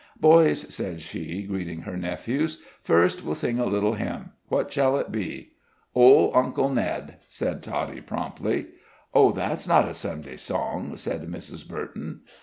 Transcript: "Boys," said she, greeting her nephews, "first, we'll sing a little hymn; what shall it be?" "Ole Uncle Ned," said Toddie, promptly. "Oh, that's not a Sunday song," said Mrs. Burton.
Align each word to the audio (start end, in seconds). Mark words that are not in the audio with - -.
"Boys," 0.19 0.61
said 0.73 0.99
she, 0.99 1.43
greeting 1.43 1.81
her 1.81 1.95
nephews, 1.95 2.59
"first, 2.81 3.23
we'll 3.23 3.35
sing 3.35 3.59
a 3.59 3.67
little 3.67 3.93
hymn; 3.93 4.31
what 4.47 4.73
shall 4.73 4.97
it 4.97 5.11
be?" 5.11 5.51
"Ole 5.93 6.35
Uncle 6.35 6.69
Ned," 6.69 7.19
said 7.27 7.61
Toddie, 7.61 8.01
promptly. 8.01 8.65
"Oh, 9.13 9.31
that's 9.31 9.67
not 9.67 9.87
a 9.87 9.93
Sunday 9.93 10.37
song," 10.37 10.97
said 10.97 11.29
Mrs. 11.29 11.67
Burton. 11.69 12.21